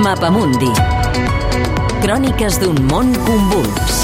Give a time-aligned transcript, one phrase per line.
[0.00, 0.72] Mapamundi.
[2.00, 3.96] Cròniques d'un món convuls.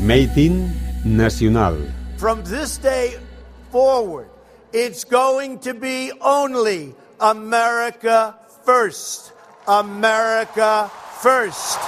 [0.00, 0.74] Made in
[1.04, 1.78] Nacional.
[2.16, 3.14] From this day
[3.70, 4.28] forward,
[4.72, 9.32] it's going to be only America first.
[9.68, 10.90] America
[11.22, 11.78] first.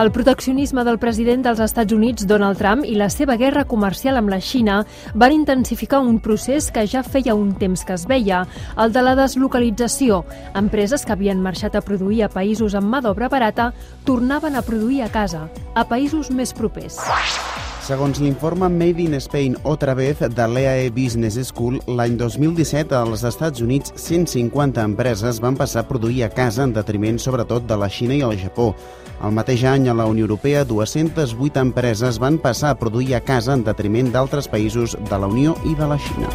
[0.00, 4.30] El proteccionisme del president dels Estats Units, Donald Trump, i la seva guerra comercial amb
[4.32, 4.78] la Xina
[5.12, 8.38] van intensificar un procés que ja feia un temps que es veia,
[8.80, 10.22] el de la deslocalització.
[10.56, 13.74] Empreses que havien marxat a produir a països amb mà d'obra barata
[14.08, 16.96] tornaven a produir a casa, a països més propers.
[17.80, 23.62] Segons l'informe Made in Spain otra vez de l'EAE Business School, l'any 2017 als Estats
[23.64, 28.18] Units 150 empreses van passar a produir a casa en detriment sobretot de la Xina
[28.18, 28.74] i el Japó.
[29.24, 33.56] El mateix any a la Unió Europea 208 empreses van passar a produir a casa
[33.56, 36.28] en detriment d'altres països de la Unió i de la Xina.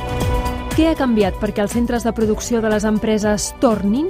[0.76, 4.10] Què ha canviat perquè els centres de producció de les empreses tornin?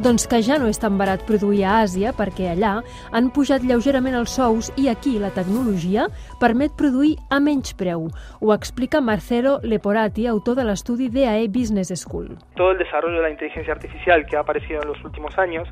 [0.00, 2.70] Doncs que ja no és tan barat produir a Àsia perquè allà
[3.12, 6.06] han pujat lleugerament els sous i aquí la tecnologia
[6.40, 8.06] permet produir a menys preu.
[8.40, 12.30] Ho explica Marcelo Leporati, autor de l'estudi DAE Business School.
[12.56, 15.68] Todo el desarrollo de la inteligencia artificial que ha aparecido en los últimos años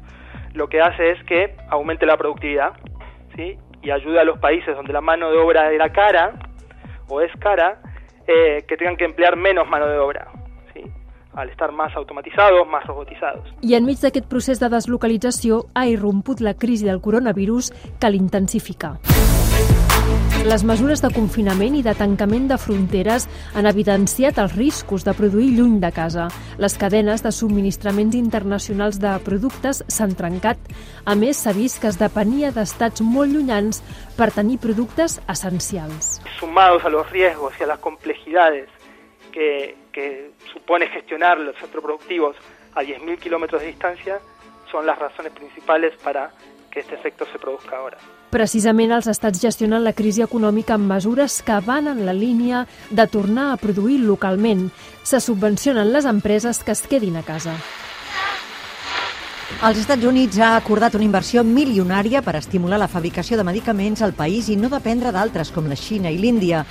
[0.52, 2.74] lo que hace es que aumente la productividad
[3.34, 3.56] ¿sí?
[3.80, 6.34] y ayuda a los países donde la mano de obra era cara
[7.08, 7.80] o es cara
[8.26, 10.28] eh, que tengan que emplear menos mano de obra
[11.38, 13.46] al estar más automatizados, más robotizados.
[13.62, 18.96] I enmig d'aquest procés de deslocalització ha irromput la crisi del coronavirus que l'intensifica.
[20.48, 23.26] Les mesures de confinament i de tancament de fronteres
[23.58, 26.28] han evidenciat els riscos de produir lluny de casa.
[26.62, 30.62] Les cadenes de subministraments internacionals de productes s'han trencat.
[31.04, 33.82] A més, s'ha vist que es depenia d'estats molt llunyans
[34.16, 36.20] per tenir productes essencials.
[36.38, 38.70] Sumados a los riesgos y a las complejidades
[39.32, 42.36] que, que supone gestionar los centros productivos
[42.74, 44.20] a 10.000 kilómetros de distancia
[44.70, 46.30] son las razones principales para
[46.70, 47.98] que este efecto se produzca ahora.
[48.30, 52.60] Precisament els estats gestionen la crisi econòmica amb mesures que van en la línia
[52.90, 54.68] de tornar a produir localment.
[55.02, 57.56] Se subvencionen les empreses que es quedin a casa.
[59.64, 64.14] Els Estats Units ha acordat una inversió milionària per estimular la fabricació de medicaments al
[64.14, 66.62] país i no dependre d'altres com la Xina i l'Índia.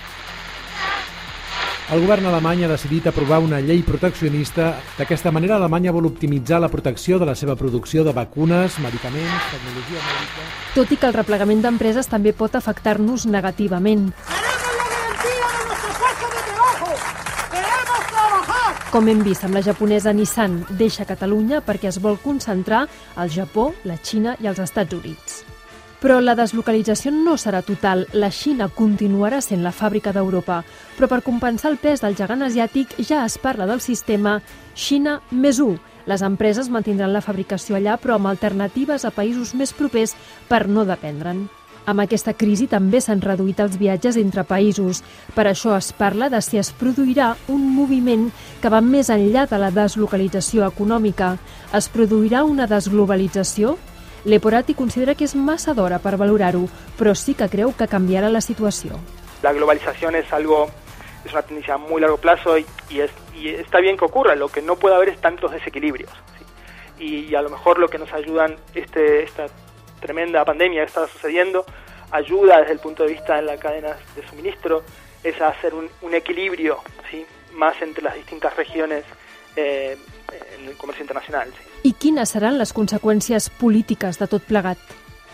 [1.87, 4.73] El govern alemany ha decidit aprovar una llei proteccionista.
[4.97, 10.03] D'aquesta manera, Alemanya vol optimitzar la protecció de la seva producció de vacunes, medicaments, tecnologia
[10.03, 10.49] mèdica...
[10.75, 14.09] Tot i que el replegament d'empreses també pot afectar-nos negativament.
[18.91, 23.71] Com hem vist amb la japonesa Nissan, deixa Catalunya perquè es vol concentrar al Japó,
[23.87, 25.45] la Xina i els Estats Units.
[25.97, 28.05] Però la deslocalització no serà total.
[28.13, 30.61] La Xina continuarà sent la fàbrica d'Europa.
[30.97, 34.37] Però per compensar el pes del gegant asiàtic ja es parla del sistema
[34.75, 35.79] Xina més 1.
[36.07, 40.13] Les empreses mantindran la fabricació allà, però amb alternatives a països més propers
[40.47, 41.47] per no dependre'n.
[41.87, 45.01] Amb aquesta crisi també s'han reduït els viatges entre països.
[45.35, 48.27] Per això es parla de si es produirà un moviment
[48.61, 51.37] que va més enllà de la deslocalització econòmica.
[51.73, 53.77] Es produirà una desglobalització?
[54.27, 56.65] Leporati considera que és massa d'hora per valorar-ho,
[56.99, 58.97] però sí que creu que canviarà la situació.
[59.41, 60.67] La globalización es algo,
[61.23, 64.35] es una tendencia a muy largo plazo y, y, es, y está bien que ocurra,
[64.35, 66.11] lo que no puede haber es tantos desequilibrios.
[66.37, 67.05] ¿sí?
[67.05, 69.45] Y, y, a lo mejor lo que nos ayudan este, esta
[70.01, 71.65] tremenda pandemia que está sucediendo,
[72.11, 74.83] ayuda desde el punto de vista de la cadena de suministro,
[75.23, 76.79] es a hacer un, un equilibrio
[77.09, 77.25] ¿sí?
[77.53, 79.05] más entre las distintas regiones
[79.57, 79.97] eh,
[80.59, 81.49] en el comercio internacional.
[81.51, 81.89] Sí.
[81.89, 84.79] I quines seran les conseqüències polítiques de tot plegat?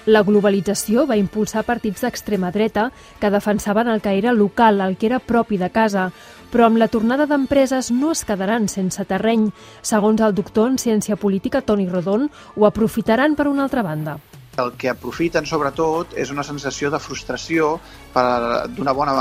[0.05, 2.89] La globalització va impulsar partits d'extrema dreta
[3.21, 6.09] que defensaven el que era local, el que era propi de casa,
[6.51, 9.47] però amb la tornada d'empreses no es quedaran sense terreny.
[9.81, 14.19] Segons el doctor en ciència política Toni Rodon, ho aprofitaran per una altra banda.
[14.53, 17.79] El que aprofiten, sobretot, és una sensació de frustració
[18.13, 19.13] d'una bona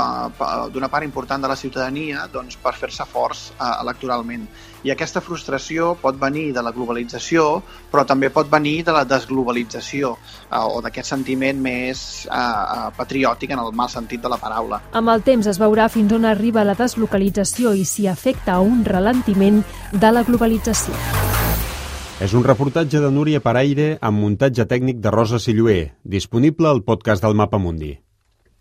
[0.69, 4.45] d'una part important de la ciutadania doncs, per fer-se forts eh, electoralment.
[4.85, 10.13] I aquesta frustració pot venir de la globalització, però també pot venir de la desglobalització
[10.13, 14.83] eh, o d'aquest sentiment més eh, patriòtic en el mal sentit de la paraula.
[14.93, 18.85] Amb el temps es veurà fins on arriba la deslocalització i si afecta a un
[18.85, 21.22] ralentiment de la globalització.
[22.23, 27.25] És un reportatge de Núria Paraire amb muntatge tècnic de Rosa Silluer, disponible al podcast
[27.25, 27.89] del Mapa Mundi.